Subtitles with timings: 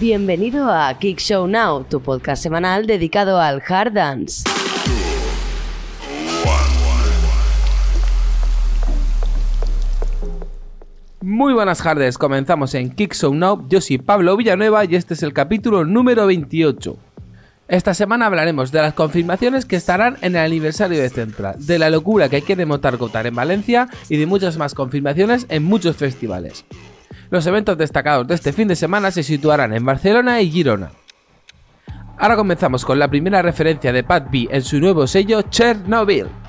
[0.00, 4.42] Bienvenido a Kick Show Now, tu podcast semanal dedicado al hard dance.
[11.20, 13.68] Muy buenas tardes, comenzamos en Kick Show Now.
[13.68, 16.96] Yo soy Pablo Villanueva y este es el capítulo número 28.
[17.68, 21.88] Esta semana hablaremos de las confirmaciones que estarán en el aniversario de Central, de la
[21.88, 26.64] locura que quiere montar Gotar en Valencia y de muchas más confirmaciones en muchos festivales.
[27.30, 30.90] Los eventos destacados de este fin de semana se situarán en Barcelona y Girona.
[32.18, 36.43] Ahora comenzamos con la primera referencia de Pat B en su nuevo sello Chernobyl.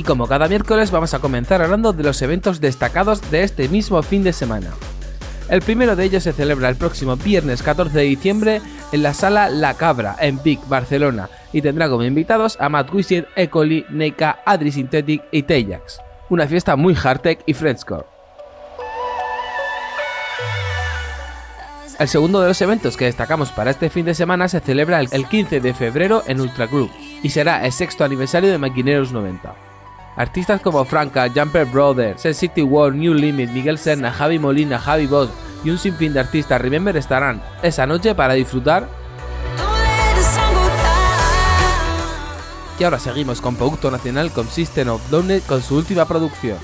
[0.00, 4.02] Y como cada miércoles vamos a comenzar hablando de los eventos destacados de este mismo
[4.02, 4.70] fin de semana.
[5.50, 8.62] El primero de ellos se celebra el próximo viernes 14 de diciembre
[8.92, 13.26] en la sala La Cabra, en Vic, Barcelona, y tendrá como invitados a Matt Wizard,
[13.36, 16.00] Ecoli, Neika, Adri Synthetic y Tejax.
[16.30, 18.06] Una fiesta muy hardtech y frescore.
[21.98, 25.08] El segundo de los eventos que destacamos para este fin de semana se celebra el
[25.12, 26.90] el 15 de febrero en Ultra Group
[27.22, 29.69] y será el sexto aniversario de Maquineros 90.
[30.20, 35.30] Artistas como Franca, Jumper Brothers, City World, New Limit, Miguel Serna, Javi Molina, Javi Boss
[35.64, 38.86] y un sinfín de artistas Remember estarán esa noche para disfrutar.
[42.78, 46.58] Y ahora seguimos con Producto Nacional con System of Down con su última producción.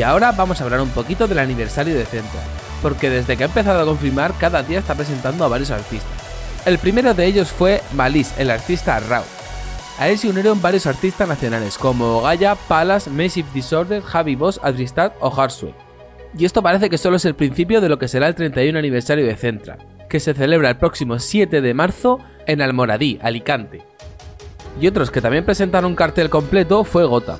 [0.00, 2.42] Y ahora vamos a hablar un poquito del aniversario de Central,
[2.80, 6.10] porque desde que ha empezado a confirmar cada día está presentando a varios artistas.
[6.64, 9.22] El primero de ellos fue Malice, el artista Raw.
[9.98, 15.12] A él se unieron varios artistas nacionales como Gaia, Palas, Massive Disorder, Javi Boss, Adristad
[15.20, 15.74] o Harswell.
[16.34, 19.26] Y esto parece que solo es el principio de lo que será el 31 aniversario
[19.26, 23.82] de Central, que se celebra el próximo 7 de marzo en Almoradí, Alicante.
[24.80, 27.38] Y otros que también presentaron un cartel completo fue Gota.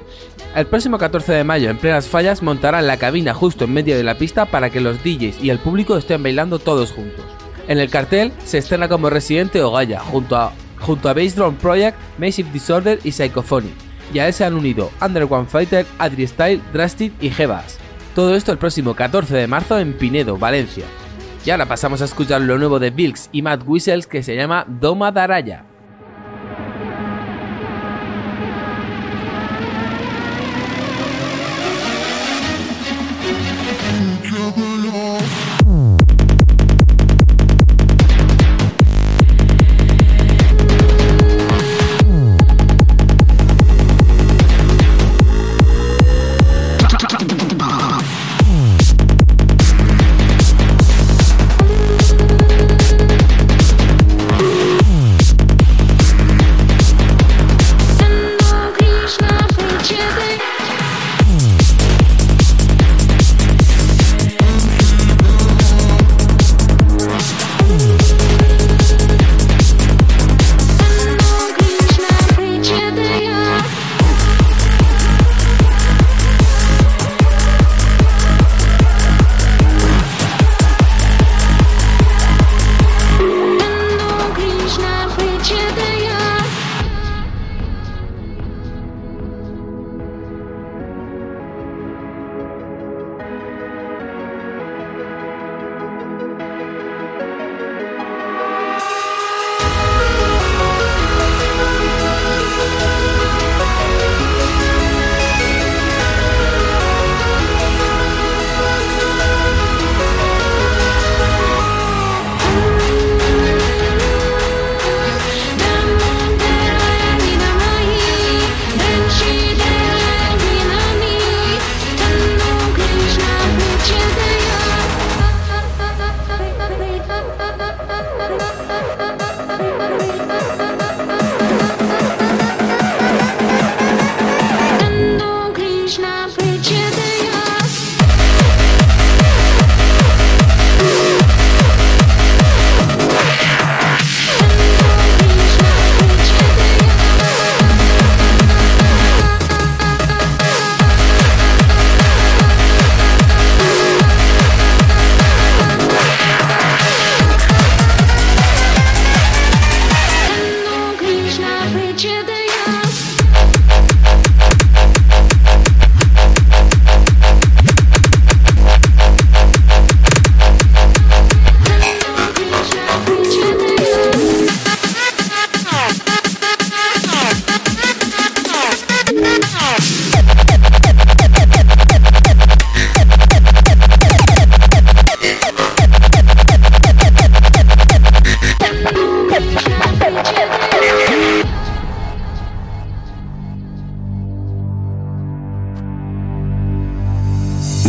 [0.54, 4.02] El próximo 14 de mayo, en plenas fallas, montarán la cabina justo en medio de
[4.02, 7.24] la pista para que los DJs y el público estén bailando todos juntos.
[7.68, 11.54] En el cartel se estrena como residente o Gaia, junto a, junto a Bass Drum
[11.54, 13.74] Project, Massive Disorder y Psychophonic.
[14.12, 17.78] Y a él se han unido Under One Fighter, Adri Style, Drastic y G-Bass.
[18.16, 20.84] Todo esto el próximo 14 de marzo en Pinedo, Valencia.
[21.46, 24.66] Y ahora pasamos a escuchar lo nuevo de Bilks y Matt Whistles que se llama
[24.66, 25.69] Doma Daraya.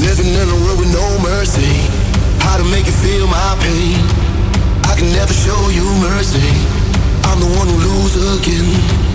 [0.01, 1.87] Living in a world with no mercy.
[2.41, 4.01] How to make you feel my pain.
[4.89, 6.49] I can never show you mercy.
[7.29, 9.10] I'm the one who loses again.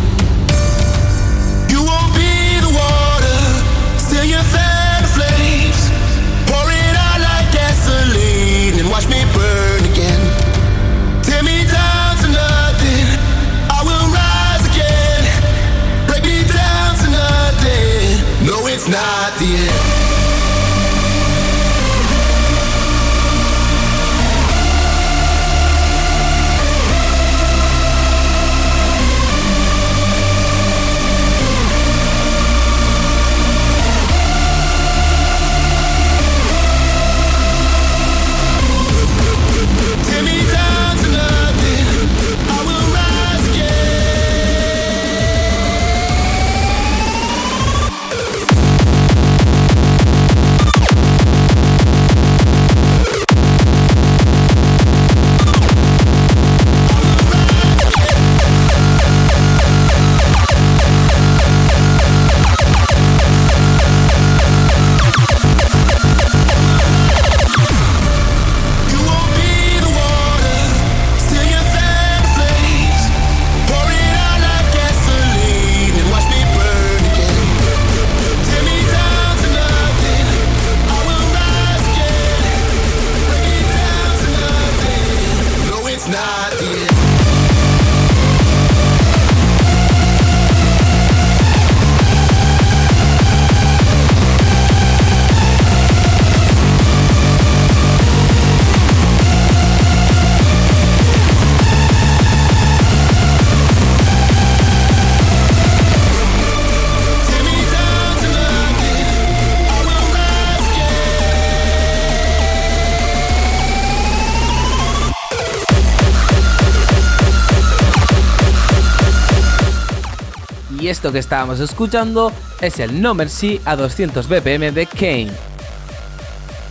[120.87, 125.33] Y esto que estábamos escuchando es el No Mercy a 200 BPM de Kane.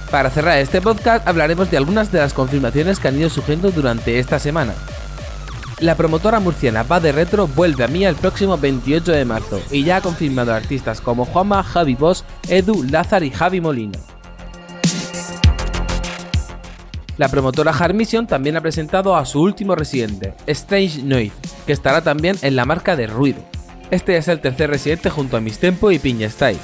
[0.09, 4.17] Para cerrar este podcast hablaremos de algunas de las confirmaciones que han ido surgiendo durante
[4.17, 4.73] esta semana.
[5.81, 9.97] La promotora murciana Bad Retro vuelve a mí el próximo 28 de marzo y ya
[9.97, 13.99] ha confirmado artistas como Juanma, Javi Boss, Edu, Lázar y Javi Molina.
[17.17, 22.37] La promotora Harmission también ha presentado a su último residente, Strange Noise, que estará también
[22.43, 23.54] en la marca de Ruido.
[23.91, 26.59] Este es el tercer residente junto a Mistempo y Piña Style.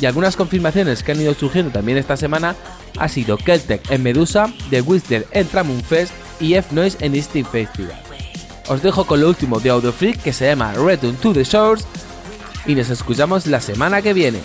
[0.00, 2.54] Y algunas confirmaciones que han ido surgiendo también esta semana
[2.98, 7.98] ha sido Keltec en Medusa, The Wizard en Tramun Fest y F-Noise en Instinct Festival.
[8.68, 11.86] Os dejo con lo último de Audio Freak que se llama Return to the Shores
[12.66, 14.40] y nos escuchamos la semana que viene.